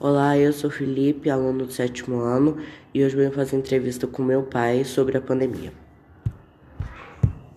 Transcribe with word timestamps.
Olá, 0.00 0.38
eu 0.38 0.52
sou 0.52 0.70
Felipe, 0.70 1.28
aluno 1.28 1.66
do 1.66 1.72
sétimo 1.72 2.20
ano, 2.20 2.56
e 2.94 3.02
hoje 3.02 3.16
venho 3.16 3.32
fazer 3.32 3.56
entrevista 3.56 4.06
com 4.06 4.22
meu 4.22 4.44
pai 4.44 4.84
sobre 4.84 5.18
a 5.18 5.20
pandemia. 5.20 5.72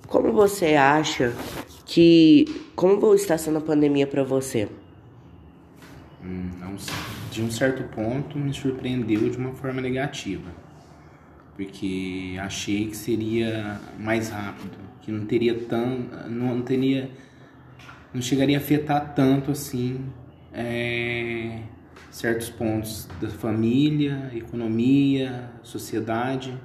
Como 0.08 0.34
você 0.34 0.74
acha 0.74 1.36
que. 1.86 2.46
Como 2.76 3.14
está 3.14 3.38
sendo 3.38 3.60
a 3.60 3.62
pandemia 3.62 4.08
para 4.08 4.24
você? 4.24 4.68
Hum, 6.26 6.50
de 7.30 7.44
um 7.44 7.52
certo 7.52 7.84
ponto, 7.94 8.40
me 8.40 8.52
surpreendeu 8.52 9.30
de 9.30 9.38
uma 9.38 9.54
forma 9.54 9.80
negativa, 9.80 10.50
porque 11.56 12.38
achei 12.40 12.88
que 12.88 12.98
seria 12.98 13.80
mais 14.00 14.30
rápido, 14.30 14.80
que 15.02 15.12
não 15.12 15.28
teria 15.28 15.60
tão. 15.60 16.10
não 16.28 16.60
teria. 16.64 17.08
não 18.12 18.20
chegaria 18.20 18.58
a 18.58 18.62
afetar 18.62 19.14
tanto 19.14 19.52
assim. 19.52 20.04
É, 20.52 21.60
certos 22.12 22.50
pontos 22.50 23.08
da 23.22 23.30
família, 23.30 24.30
economia, 24.36 25.50
sociedade. 25.64 26.56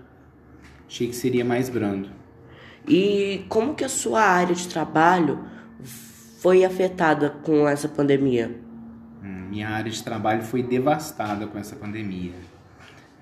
Achei 0.87 1.07
que 1.07 1.15
seria 1.15 1.45
mais 1.45 1.69
brando. 1.69 2.11
E 2.87 3.45
como 3.49 3.75
que 3.75 3.85
a 3.85 3.89
sua 3.89 4.21
área 4.21 4.55
de 4.55 4.69
trabalho 4.69 5.45
foi 6.41 6.65
afetada 6.65 7.31
com 7.31 7.67
essa 7.67 7.89
pandemia? 7.89 8.55
Hum, 9.23 9.49
minha 9.51 9.69
área 9.69 9.91
de 9.91 10.03
trabalho 10.03 10.43
foi 10.43 10.63
devastada 10.63 11.47
com 11.47 11.59
essa 11.59 11.77
pandemia. 11.77 12.35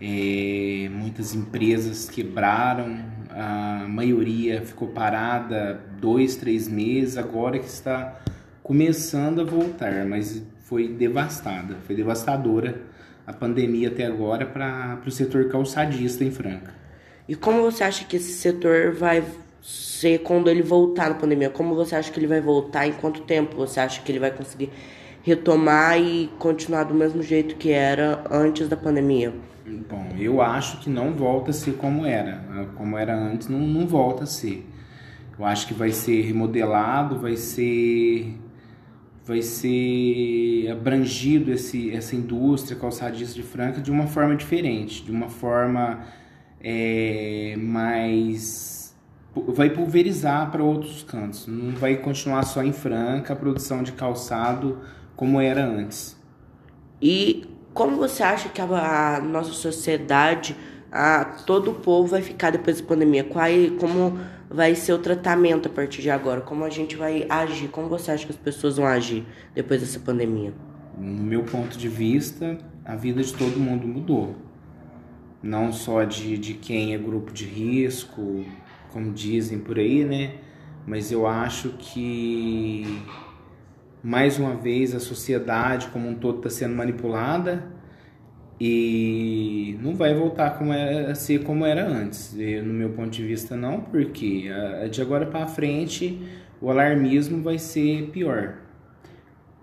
É, 0.01 0.89
muitas 0.91 1.35
empresas 1.35 2.09
quebraram, 2.09 2.99
a 3.31 3.87
maioria 3.89 4.61
ficou 4.63 4.89
parada 4.89 5.81
dois, 6.01 6.37
três 6.37 6.69
meses, 6.69 7.17
agora 7.17 7.59
que 7.59 7.67
está 7.67 8.21
começando 8.63 9.41
a 9.41 9.45
voltar, 9.45 10.05
mas 10.05 10.43
foi 10.65 10.89
devastada, 10.89 11.77
foi 11.87 11.95
devastadora 11.95 12.83
a 13.27 13.33
pandemia 13.33 13.89
até 13.89 14.05
agora 14.05 14.45
para 14.45 14.99
o 15.07 15.11
setor 15.11 15.49
calçadista 15.49 16.25
em 16.25 16.31
Franca. 16.31 16.75
E 17.29 17.35
como 17.35 17.63
você 17.63 17.85
acha 17.85 18.05
que 18.05 18.17
esse 18.17 18.33
setor 18.33 18.93
vai 18.93 19.25
ser 19.63 20.19
quando 20.19 20.51
ele 20.51 20.63
voltar 20.63 21.09
na 21.09 21.15
pandemia? 21.15 21.49
Como 21.49 21.75
você 21.75 21.95
acha 21.97 22.11
que 22.11 22.19
ele 22.19 22.27
vai 22.27 22.41
voltar? 22.41 22.87
Em 22.87 22.93
quanto 22.93 23.23
tempo 23.23 23.57
você 23.57 23.81
acha 23.81 24.03
que 24.03 24.13
ele 24.13 24.19
vai 24.19 24.31
conseguir 24.31 24.71
retomar 25.23 25.99
e 25.99 26.31
continuar 26.39 26.85
do 26.85 26.95
mesmo 26.95 27.23
jeito 27.23 27.57
que 27.57 27.71
era 27.71 28.25
antes 28.31 28.69
da 28.69 28.77
pandemia? 28.77 29.33
Bom, 29.89 30.09
eu 30.19 30.43
acho 30.43 30.81
que 30.81 30.91
não 30.91 31.13
volta 31.15 31.51
a 31.51 31.55
ser 31.55 31.77
como 31.77 32.05
era. 32.05 32.69
Como 32.77 32.99
era 32.99 33.15
antes, 33.15 33.49
não, 33.49 33.61
não 33.61 33.87
volta 33.87 34.25
a 34.25 34.27
ser. 34.27 34.67
Eu 35.39 35.45
acho 35.47 35.67
que 35.67 35.75
vai 35.75 35.91
ser 35.91 36.21
remodelado, 36.23 37.19
vai 37.19 37.37
ser 37.37 38.35
vai 39.25 39.41
ser 39.41 40.71
abrangido 40.71 41.51
esse, 41.51 41.91
essa 41.91 42.15
indústria 42.15 42.79
calçadista 42.79 43.35
de 43.35 43.43
Franca 43.43 43.81
de 43.81 43.91
uma 43.91 44.07
forma 44.07 44.37
diferente, 44.37 45.03
de 45.03 45.11
uma 45.11 45.29
forma 45.29 46.05
é, 46.61 47.55
mais. 47.59 48.95
vai 49.49 49.71
pulverizar 49.71 50.51
para 50.51 50.63
outros 50.63 51.03
cantos, 51.03 51.47
não 51.47 51.75
vai 51.75 51.97
continuar 51.97 52.43
só 52.45 52.63
em 52.63 52.73
Franca 52.73 53.33
a 53.33 53.37
produção 53.37 53.83
de 53.83 53.93
calçado 53.93 54.81
como 55.17 55.41
era 55.41 55.65
antes. 55.65 56.21
E 57.01 57.47
como 57.73 57.97
você 57.97 58.23
acha 58.23 58.49
que 58.49 58.61
a, 58.61 59.17
a 59.17 59.21
nossa 59.21 59.53
sociedade, 59.53 60.57
a, 60.95 61.25
todo 61.25 61.73
o 61.73 61.75
povo 61.75 62.07
vai 62.07 62.23
ficar 62.23 62.51
depois 62.51 62.81
da 62.81 62.87
pandemia? 62.87 63.25
Qual, 63.25 63.49
como 63.81 64.17
vai 64.49 64.77
ser 64.77 64.93
o 64.93 64.99
tratamento 64.99 65.67
a 65.67 65.73
partir 65.73 66.01
de 66.01 66.09
agora? 66.09 66.41
Como 66.41 66.65
a 66.65 66.71
gente 66.71 66.95
vai 66.95 67.27
agir? 67.29 67.67
Como 67.67 67.89
você 67.89 68.13
acha 68.13 68.25
que 68.25 68.31
as 68.31 68.39
pessoas 68.39 68.77
vão 68.77 68.87
agir 68.87 69.27
depois 69.53 69.81
dessa 69.81 69.99
pandemia? 69.99 70.55
No 70.97 71.25
meu 71.25 71.43
ponto 71.43 71.77
de 71.77 71.89
vista, 71.89 72.57
a 72.85 72.95
vida 72.95 73.21
de 73.25 73.35
todo 73.35 73.59
mundo 73.59 73.89
mudou. 73.89 74.37
Não 75.43 75.73
só 75.73 76.05
de, 76.05 76.39
de 76.39 76.55
quem 76.55 76.95
é 76.95 76.99
grupo 76.99 77.33
de 77.33 77.45
risco, 77.45 78.45
como 78.93 79.13
dizem 79.13 79.59
por 79.59 79.81
aí, 79.81 80.05
né? 80.05 80.37
Mas 80.87 81.11
eu 81.11 81.27
acho 81.27 81.71
que, 81.71 83.03
mais 84.01 84.39
uma 84.39 84.55
vez, 84.55 84.95
a 84.95 85.01
sociedade 85.01 85.89
como 85.89 86.09
um 86.09 86.15
todo 86.15 86.37
está 86.39 86.51
sendo 86.51 86.77
manipulada 86.77 87.74
e 88.61 89.77
não 89.83 89.95
vai 89.95 90.15
voltar 90.15 90.59
como 90.59 90.73
era, 90.73 91.11
a 91.11 91.15
ser 91.15 91.43
como 91.43 91.67
era 91.67 91.87
antes. 91.87 92.35
no 92.35 92.73
meu 92.73 92.91
ponto 92.91 93.11
de 93.11 93.25
vista, 93.25 93.57
não, 93.57 93.81
porque 93.81 94.49
de 94.91 95.03
agora 95.03 95.27
para 95.27 95.47
frente 95.47 96.21
o 96.61 96.71
alarmismo 96.71 97.43
vai 97.43 97.59
ser 97.59 98.11
pior. 98.11 98.55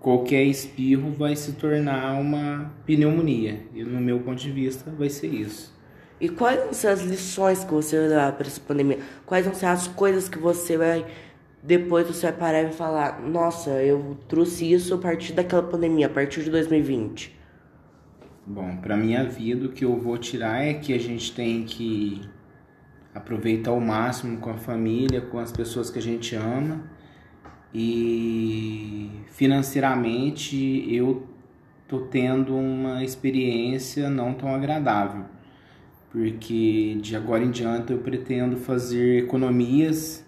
Qualquer 0.00 0.42
espirro 0.44 1.12
vai 1.12 1.36
se 1.36 1.52
tornar 1.52 2.20
uma 2.20 2.72
pneumonia. 2.84 3.60
E 3.74 3.84
no 3.84 4.00
meu 4.00 4.18
ponto 4.20 4.40
de 4.40 4.50
vista, 4.50 4.90
vai 4.90 5.08
ser 5.08 5.28
isso. 5.28 5.72
E 6.20 6.28
quais 6.28 6.60
vão 6.60 6.72
ser 6.72 6.88
as 6.88 7.02
lições 7.02 7.64
que 7.64 7.72
você 7.72 7.98
vai 7.98 8.08
dar 8.08 8.32
para 8.32 8.46
essa 8.46 8.60
pandemia? 8.60 8.98
Quais 9.26 9.44
vão 9.44 9.54
ser 9.54 9.66
as 9.66 9.88
coisas 9.88 10.28
que 10.28 10.38
você 10.38 10.76
vai 10.76 11.04
depois 11.62 12.06
você 12.06 12.26
vai 12.26 12.32
parar 12.32 12.62
e 12.62 12.72
falar: 12.72 13.20
"Nossa, 13.20 13.70
eu 13.82 14.16
trouxe 14.28 14.72
isso 14.72 14.94
a 14.94 14.98
partir 14.98 15.32
daquela 15.32 15.62
pandemia, 15.62 16.06
a 16.06 16.10
partir 16.10 16.42
de 16.42 16.50
2020"? 16.50 17.41
Bom, 18.44 18.76
para 18.78 18.96
minha 18.96 19.24
vida 19.24 19.66
o 19.66 19.68
que 19.68 19.84
eu 19.84 19.96
vou 19.96 20.18
tirar 20.18 20.64
é 20.64 20.74
que 20.74 20.92
a 20.92 20.98
gente 20.98 21.32
tem 21.32 21.62
que 21.62 22.20
aproveitar 23.14 23.70
ao 23.70 23.80
máximo 23.80 24.38
com 24.38 24.50
a 24.50 24.56
família, 24.56 25.20
com 25.20 25.38
as 25.38 25.52
pessoas 25.52 25.90
que 25.90 25.98
a 26.00 26.02
gente 26.02 26.34
ama. 26.34 26.82
E 27.72 29.08
financeiramente 29.28 30.84
eu 30.92 31.24
tô 31.86 32.00
tendo 32.00 32.56
uma 32.56 33.04
experiência 33.04 34.10
não 34.10 34.34
tão 34.34 34.52
agradável, 34.52 35.24
porque 36.10 36.98
de 37.00 37.14
agora 37.14 37.44
em 37.44 37.50
diante 37.50 37.92
eu 37.92 37.98
pretendo 37.98 38.56
fazer 38.56 39.22
economias 39.22 40.26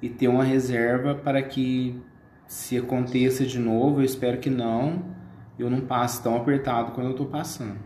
e 0.00 0.08
ter 0.08 0.28
uma 0.28 0.44
reserva 0.44 1.14
para 1.14 1.42
que 1.42 2.00
se 2.46 2.78
aconteça 2.78 3.44
de 3.44 3.58
novo, 3.58 4.00
eu 4.00 4.04
espero 4.04 4.38
que 4.38 4.48
não, 4.48 5.19
eu 5.60 5.70
não 5.70 5.80
passo 5.80 6.22
tão 6.22 6.36
apertado 6.36 6.92
quando 6.92 7.08
eu 7.08 7.12
estou 7.12 7.26
passando. 7.26 7.78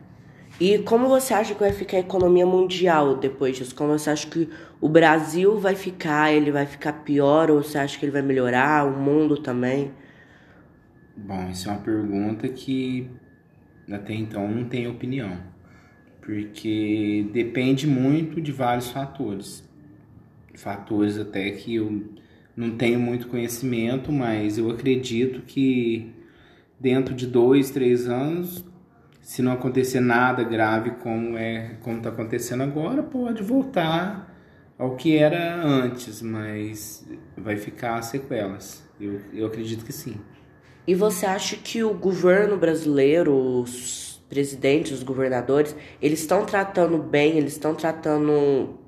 E 0.61 0.79
como 0.79 1.09
você 1.09 1.35
acha 1.35 1.53
que 1.53 1.61
vai 1.61 1.73
ficar 1.73 1.97
a 1.97 2.01
economia 2.01 2.47
mundial 2.47 3.17
depois 3.17 3.57
disso? 3.57 3.75
Como 3.75 3.99
você 3.99 4.11
acha 4.11 4.27
que 4.29 4.49
o 4.81 4.89
Brasil 4.89 5.59
vai 5.59 5.75
ficar? 5.75 6.33
Ele 6.33 6.53
vai 6.53 6.65
ficar 6.65 6.93
pior 7.05 7.51
ou 7.51 7.63
você 7.63 7.77
acha 7.77 7.99
que 7.99 8.05
ele 8.05 8.13
vai 8.13 8.23
melhorar? 8.23 8.87
O 8.87 8.97
mundo 8.97 9.37
também? 9.37 9.91
Bom, 11.17 11.51
isso 11.51 11.69
é 11.69 11.73
uma 11.73 11.81
pergunta 11.81 12.49
que 12.49 13.11
até 13.91 14.15
então 14.15 14.49
não 14.49 14.65
tenho 14.65 14.93
opinião, 14.93 15.37
porque 16.21 17.29
depende 17.33 17.87
muito 17.87 18.41
de 18.41 18.51
vários 18.51 18.91
fatores. 18.91 19.69
Fatores 20.57 21.19
até 21.19 21.51
que 21.51 21.75
eu 21.75 22.05
não 22.57 22.77
tenho 22.77 22.99
muito 22.99 23.29
conhecimento, 23.29 24.13
mas 24.13 24.57
eu 24.57 24.71
acredito 24.71 25.43
que 25.43 26.13
dentro 26.85 27.15
de 27.15 27.27
dois, 27.27 27.71
três 27.71 28.07
anos, 28.07 28.63
se 29.23 29.41
não 29.41 29.53
acontecer 29.53 30.01
nada 30.01 30.45
grave 30.45 30.91
como 31.03 31.39
é 31.39 31.79
como 31.81 31.97
está 31.97 32.11
acontecendo 32.11 32.63
agora, 32.63 33.03
pode 33.03 33.43
voltar 33.43 34.31
ao 34.79 34.95
que 34.95 35.17
era 35.17 35.65
antes, 35.65 36.21
mas 36.21 37.09
vai 37.39 37.57
ficar 37.57 38.03
sequelas. 38.03 38.85
Eu, 39.01 39.19
eu 39.33 39.47
acredito 39.47 39.83
que 39.83 39.95
sim. 39.95 40.17
E 40.87 40.95
você 40.95 41.25
acha 41.25 41.57
que 41.57 41.83
o 41.83 41.95
governo 41.95 42.59
brasileiro, 42.59 43.35
os 43.35 44.23
presidentes, 44.29 44.93
os 44.93 45.03
governadores, 45.03 45.75
eles 46.03 46.21
estão 46.21 46.45
tratando 46.45 46.99
bem, 46.99 47.39
eles 47.39 47.55
estão 47.55 47.75
tratando 47.75 48.79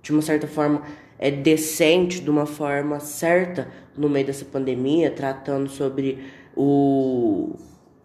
de 0.00 0.10
uma 0.10 0.22
certa 0.22 0.46
forma 0.46 0.82
é 1.18 1.30
decente, 1.30 2.20
de 2.20 2.30
uma 2.30 2.46
forma 2.46 2.98
certa 2.98 3.68
no 3.96 4.08
meio 4.08 4.26
dessa 4.26 4.44
pandemia, 4.44 5.10
tratando 5.10 5.68
sobre 5.68 6.18
o, 6.56 7.56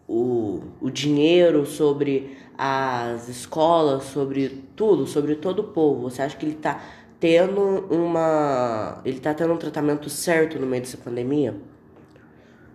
o, 0.08 0.62
o 0.80 0.90
dinheiro, 0.90 1.66
sobre 1.66 2.36
as 2.56 3.28
escolas, 3.28 4.04
sobre 4.04 4.64
tudo, 4.76 5.06
sobre 5.06 5.34
todo 5.36 5.60
o 5.60 5.64
povo? 5.64 6.02
Você 6.02 6.22
acha 6.22 6.36
que 6.36 6.44
ele 6.44 6.56
está 6.56 6.82
tendo 7.18 7.60
uma. 7.90 9.00
ele 9.04 9.18
está 9.18 9.32
tendo 9.34 9.52
um 9.52 9.56
tratamento 9.56 10.10
certo 10.10 10.58
no 10.58 10.66
meio 10.66 10.82
dessa 10.82 10.96
pandemia? 10.96 11.54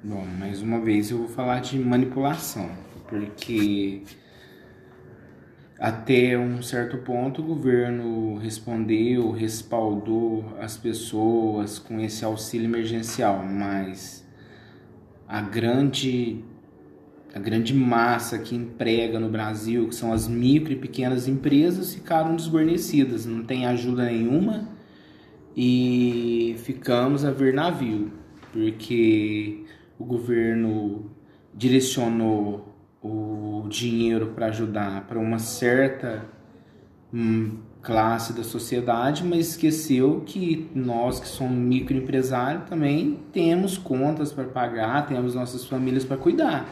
Bom, 0.04 0.26
mais 0.40 0.62
uma 0.62 0.80
vez 0.80 1.10
eu 1.10 1.20
vou 1.20 1.28
falar 1.28 1.62
de 1.62 1.80
manipulação, 1.80 2.70
porque 3.08 4.04
até 5.80 6.38
um 6.38 6.62
certo 6.62 6.98
ponto 6.98 7.42
o 7.42 7.46
governo 7.46 8.38
respondeu, 8.38 9.32
respaldou 9.32 10.46
as 10.60 10.78
pessoas 10.78 11.78
com 11.78 12.00
esse 12.00 12.24
auxílio 12.24 12.66
emergencial, 12.66 13.44
mas 13.44 14.25
a 15.28 15.42
grande 15.42 16.44
a 17.34 17.40
grande 17.40 17.74
massa 17.74 18.40
que 18.40 18.56
emprega 18.56 19.20
no 19.20 19.28
Brasil, 19.28 19.90
que 19.90 19.96
são 19.96 20.14
as 20.14 20.26
micro 20.26 20.72
e 20.72 20.76
pequenas 20.78 21.28
empresas, 21.28 21.94
ficaram 21.94 22.34
desguarnecidas, 22.34 23.26
não 23.26 23.44
tem 23.44 23.66
ajuda 23.66 24.06
nenhuma 24.06 24.70
e 25.56 26.56
ficamos 26.60 27.26
a 27.26 27.32
ver 27.32 27.54
navio, 27.54 28.10
porque 28.54 29.66
o 30.00 30.06
governo 30.06 31.12
direcionou 31.54 32.74
o 33.04 33.68
dinheiro 33.68 34.28
para 34.28 34.48
ajudar 34.48 35.06
para 35.06 35.20
uma 35.20 35.38
certa 35.38 36.26
hum, 37.14 37.60
classe 37.86 38.34
da 38.34 38.44
sociedade, 38.44 39.24
mas 39.24 39.50
esqueceu 39.50 40.24
que 40.26 40.70
nós 40.74 41.20
que 41.20 41.28
somos 41.28 41.56
microempresários 41.56 42.68
também 42.68 43.20
temos 43.32 43.78
contas 43.78 44.34
para 44.34 44.46
pagar, 44.46 45.06
temos 45.06 45.36
nossas 45.36 45.66
famílias 45.66 46.04
para 46.04 46.18
cuidar. 46.18 46.68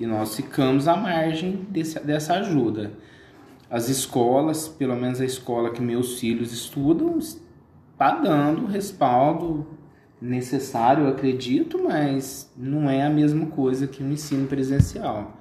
E 0.00 0.06
nós 0.06 0.34
ficamos 0.34 0.88
à 0.88 0.96
margem 0.96 1.66
desse, 1.68 2.00
dessa 2.00 2.34
ajuda. 2.34 2.92
As 3.70 3.90
escolas, 3.90 4.66
pelo 4.66 4.96
menos 4.96 5.20
a 5.20 5.24
escola 5.24 5.70
que 5.70 5.82
meus 5.82 6.18
filhos 6.18 6.50
estudam, 6.52 7.18
está 7.18 8.12
dando 8.12 8.66
respaldo 8.66 9.66
necessário, 10.20 11.04
eu 11.04 11.10
acredito, 11.10 11.78
mas 11.82 12.50
não 12.56 12.88
é 12.88 13.02
a 13.02 13.10
mesma 13.10 13.46
coisa 13.46 13.86
que 13.86 14.02
o 14.02 14.10
ensino 14.10 14.46
presencial. 14.46 15.38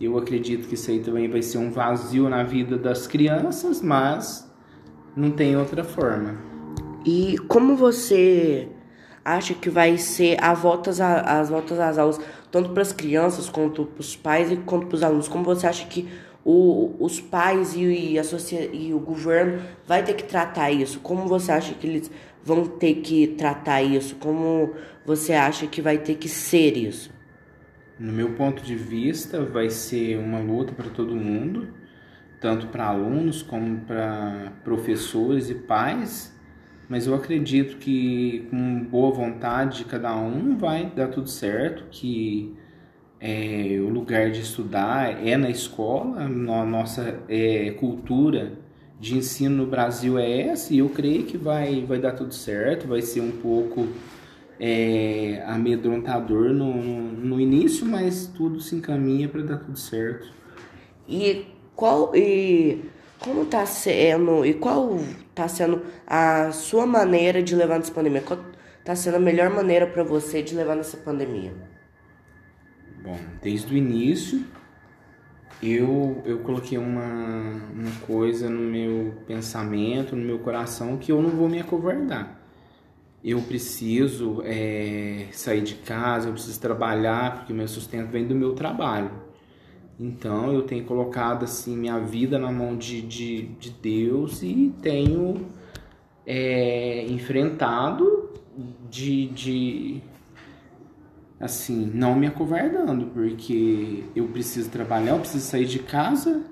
Eu 0.00 0.16
acredito 0.16 0.66
que 0.66 0.74
isso 0.74 0.90
aí 0.90 1.00
também 1.00 1.28
vai 1.28 1.42
ser 1.42 1.58
um 1.58 1.70
vazio 1.70 2.28
na 2.28 2.42
vida 2.42 2.78
das 2.78 3.06
crianças, 3.06 3.82
mas 3.82 4.50
não 5.16 5.30
tem 5.30 5.56
outra 5.56 5.84
forma. 5.84 6.36
E 7.04 7.36
como 7.48 7.76
você 7.76 8.68
acha 9.24 9.54
que 9.54 9.70
vai 9.70 9.96
ser 9.98 10.36
a 10.42 10.54
voltas 10.54 11.00
a, 11.00 11.40
as 11.40 11.48
voltas 11.48 11.78
às 11.78 11.98
aulas, 11.98 12.20
tanto 12.50 12.70
para 12.70 12.82
as 12.82 12.92
crianças 12.92 13.48
quanto 13.48 13.84
para 13.86 14.00
os 14.00 14.16
pais 14.16 14.50
e 14.50 14.56
quanto 14.56 14.86
para 14.86 14.96
os 14.96 15.02
alunos? 15.02 15.28
Como 15.28 15.44
você 15.44 15.66
acha 15.66 15.86
que 15.86 16.08
o, 16.44 16.94
os 16.98 17.20
pais 17.20 17.74
e, 17.74 17.82
e, 18.14 18.18
a 18.18 18.22
e 18.72 18.92
o 18.92 18.98
governo 18.98 19.62
vai 19.86 20.04
ter 20.04 20.14
que 20.14 20.24
tratar 20.24 20.70
isso? 20.70 21.00
Como 21.00 21.26
você 21.26 21.52
acha 21.52 21.74
que 21.74 21.86
eles 21.86 22.10
vão 22.44 22.66
ter 22.66 22.96
que 22.96 23.28
tratar 23.28 23.82
isso? 23.82 24.16
Como 24.16 24.74
você 25.04 25.32
acha 25.32 25.66
que 25.66 25.80
vai 25.80 25.98
ter 25.98 26.16
que 26.16 26.28
ser 26.28 26.76
isso? 26.76 27.10
No 27.98 28.12
meu 28.12 28.30
ponto 28.30 28.62
de 28.62 28.74
vista, 28.74 29.44
vai 29.44 29.70
ser 29.70 30.18
uma 30.18 30.40
luta 30.40 30.72
para 30.72 30.90
todo 30.90 31.14
mundo, 31.14 31.68
tanto 32.42 32.66
para 32.66 32.86
alunos 32.86 33.40
como 33.40 33.78
para 33.82 34.52
professores 34.64 35.48
e 35.48 35.54
pais, 35.54 36.36
mas 36.88 37.06
eu 37.06 37.14
acredito 37.14 37.76
que 37.78 38.48
com 38.50 38.82
boa 38.82 39.12
vontade 39.12 39.78
de 39.78 39.84
cada 39.84 40.14
um 40.16 40.58
vai 40.58 40.92
dar 40.94 41.06
tudo 41.08 41.30
certo, 41.30 41.84
que 41.88 42.54
é, 43.20 43.78
o 43.80 43.88
lugar 43.88 44.32
de 44.32 44.40
estudar 44.40 45.24
é 45.24 45.36
na 45.36 45.48
escola, 45.48 46.22
a 46.22 46.28
nossa 46.28 47.22
é, 47.28 47.70
cultura 47.70 48.58
de 48.98 49.16
ensino 49.16 49.64
no 49.64 49.66
Brasil 49.66 50.18
é 50.18 50.48
essa, 50.48 50.74
e 50.74 50.78
eu 50.78 50.88
creio 50.88 51.22
que 51.22 51.38
vai, 51.38 51.84
vai 51.86 51.98
dar 51.98 52.12
tudo 52.12 52.34
certo, 52.34 52.88
vai 52.88 53.00
ser 53.02 53.20
um 53.20 53.30
pouco 53.30 53.86
é, 54.58 55.42
amedrontador 55.46 56.52
no, 56.52 56.74
no, 56.74 57.12
no 57.12 57.40
início, 57.40 57.86
mas 57.86 58.26
tudo 58.26 58.60
se 58.60 58.74
encaminha 58.74 59.28
para 59.28 59.42
dar 59.42 59.58
tudo 59.58 59.78
certo. 59.78 60.28
E 61.08 61.46
qual 61.74 62.14
e 62.14 62.84
como 63.18 63.44
tá 63.46 63.64
sendo 63.66 64.44
e 64.44 64.54
qual 64.54 64.98
tá 65.34 65.48
sendo 65.48 65.82
a 66.06 66.50
sua 66.52 66.86
maneira 66.86 67.42
de 67.42 67.54
levar 67.54 67.78
nessa 67.78 67.92
pandemia? 67.92 68.22
Qual 68.22 68.38
tá 68.84 68.94
sendo 68.94 69.16
a 69.16 69.20
melhor 69.20 69.50
maneira 69.50 69.86
para 69.86 70.02
você 70.02 70.42
de 70.42 70.54
levar 70.54 70.76
nessa 70.76 70.96
pandemia? 70.96 71.52
Bom, 73.02 73.18
desde 73.40 73.74
o 73.74 73.76
início 73.76 74.44
eu, 75.62 76.20
eu 76.24 76.40
coloquei 76.40 76.76
uma, 76.76 77.52
uma 77.72 77.92
coisa 78.04 78.50
no 78.50 78.60
meu 78.60 79.14
pensamento, 79.26 80.16
no 80.16 80.24
meu 80.24 80.40
coração, 80.40 80.96
que 80.96 81.12
eu 81.12 81.22
não 81.22 81.30
vou 81.30 81.48
me 81.48 81.60
acovardar. 81.60 82.40
Eu 83.22 83.40
preciso 83.42 84.42
é, 84.44 85.28
sair 85.30 85.62
de 85.62 85.76
casa, 85.76 86.28
eu 86.28 86.32
preciso 86.32 86.60
trabalhar, 86.60 87.36
porque 87.36 87.52
meu 87.52 87.68
sustento 87.68 88.10
vem 88.10 88.26
do 88.26 88.34
meu 88.34 88.54
trabalho. 88.54 89.12
Então 89.98 90.52
eu 90.52 90.62
tenho 90.62 90.84
colocado 90.84 91.44
assim 91.44 91.76
minha 91.76 91.98
vida 91.98 92.38
na 92.38 92.50
mão 92.50 92.76
de, 92.76 93.02
de, 93.02 93.42
de 93.42 93.70
Deus 93.70 94.42
e 94.42 94.72
tenho 94.82 95.46
é, 96.26 97.06
enfrentado 97.06 98.30
de, 98.90 99.28
de 99.28 100.02
assim, 101.40 101.90
não 101.92 102.14
me 102.14 102.26
acovardando, 102.26 103.06
porque 103.06 104.04
eu 104.14 104.28
preciso 104.28 104.70
trabalhar, 104.70 105.12
eu 105.12 105.18
preciso 105.18 105.44
sair 105.44 105.66
de 105.66 105.80
casa 105.80 106.42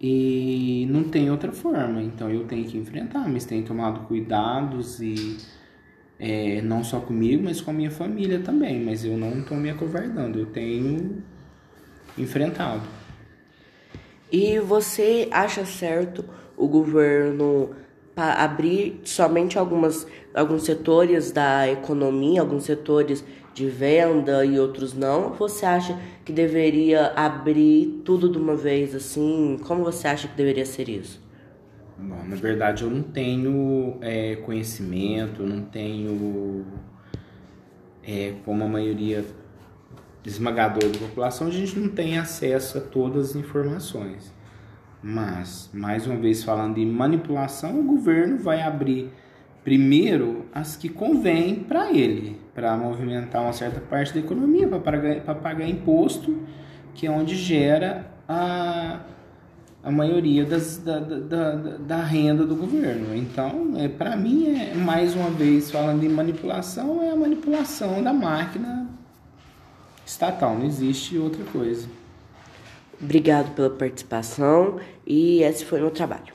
e 0.00 0.86
não 0.90 1.04
tem 1.04 1.30
outra 1.30 1.52
forma. 1.52 2.02
Então 2.02 2.28
eu 2.30 2.44
tenho 2.44 2.66
que 2.66 2.76
enfrentar, 2.76 3.28
mas 3.28 3.44
tenho 3.44 3.64
tomado 3.64 4.00
cuidados 4.06 5.00
e 5.00 5.38
é, 6.18 6.60
não 6.62 6.82
só 6.82 7.00
comigo, 7.00 7.44
mas 7.44 7.60
com 7.60 7.70
a 7.70 7.74
minha 7.74 7.90
família 7.90 8.40
também. 8.40 8.84
Mas 8.84 9.04
eu 9.04 9.16
não 9.16 9.38
estou 9.38 9.56
me 9.56 9.70
acovardando, 9.70 10.38
eu 10.40 10.46
tenho 10.46 11.22
enfrentado. 12.16 12.82
E 14.30 14.58
você 14.58 15.28
acha 15.30 15.64
certo 15.64 16.24
o 16.56 16.66
governo 16.66 17.70
abrir 18.16 19.00
somente 19.04 19.58
algumas, 19.58 20.06
alguns 20.32 20.64
setores 20.64 21.32
da 21.32 21.68
economia, 21.68 22.40
alguns 22.40 22.64
setores 22.64 23.24
de 23.52 23.68
venda 23.68 24.44
e 24.44 24.58
outros 24.58 24.94
não? 24.94 25.32
Você 25.34 25.64
acha 25.64 25.98
que 26.24 26.32
deveria 26.32 27.12
abrir 27.14 28.02
tudo 28.04 28.28
de 28.28 28.38
uma 28.38 28.56
vez 28.56 28.94
assim? 28.94 29.58
Como 29.64 29.84
você 29.84 30.08
acha 30.08 30.28
que 30.28 30.36
deveria 30.36 30.66
ser 30.66 30.88
isso? 30.88 31.22
Bom, 31.96 32.24
na 32.26 32.34
verdade 32.34 32.82
eu 32.82 32.90
não 32.90 33.02
tenho 33.02 33.98
é, 34.00 34.36
conhecimento, 34.36 35.44
não 35.44 35.62
tenho 35.62 36.64
é, 38.02 38.34
como 38.44 38.64
a 38.64 38.68
maioria 38.68 39.24
esmagadora 40.24 40.88
da 40.88 40.98
população, 40.98 41.48
a 41.48 41.50
gente 41.50 41.78
não 41.78 41.88
tem 41.88 42.18
acesso 42.18 42.78
a 42.78 42.80
todas 42.80 43.30
as 43.30 43.36
informações. 43.36 44.32
Mas, 45.02 45.68
mais 45.72 46.06
uma 46.06 46.16
vez 46.16 46.42
falando 46.42 46.76
de 46.76 46.86
manipulação, 46.86 47.78
o 47.78 47.82
governo 47.82 48.38
vai 48.38 48.62
abrir 48.62 49.12
primeiro 49.62 50.46
as 50.54 50.76
que 50.76 50.88
convém 50.88 51.56
para 51.56 51.90
ele, 51.90 52.38
para 52.54 52.76
movimentar 52.76 53.42
uma 53.42 53.52
certa 53.52 53.80
parte 53.80 54.14
da 54.14 54.20
economia, 54.20 54.66
para 54.68 54.78
pagar, 54.80 55.20
pagar 55.36 55.68
imposto, 55.68 56.38
que 56.94 57.06
é 57.06 57.10
onde 57.10 57.34
gera 57.34 58.10
a, 58.26 59.00
a 59.82 59.90
maioria 59.90 60.44
das, 60.44 60.78
da, 60.78 61.00
da, 61.00 61.54
da 61.54 62.02
renda 62.02 62.46
do 62.46 62.54
governo. 62.54 63.14
Então, 63.14 63.72
é, 63.76 63.88
para 63.88 64.16
mim, 64.16 64.54
é 64.56 64.74
mais 64.74 65.14
uma 65.14 65.30
vez 65.30 65.70
falando 65.70 66.00
de 66.00 66.08
manipulação, 66.08 67.02
é 67.02 67.10
a 67.10 67.16
manipulação 67.16 68.02
da 68.02 68.12
máquina 68.12 68.83
estatal, 70.06 70.56
não 70.56 70.66
existe 70.66 71.18
outra 71.18 71.44
coisa. 71.44 71.88
Obrigado 73.00 73.54
pela 73.54 73.70
participação 73.70 74.80
e 75.06 75.42
esse 75.42 75.64
foi 75.64 75.78
o 75.80 75.82
meu 75.82 75.90
trabalho. 75.90 76.32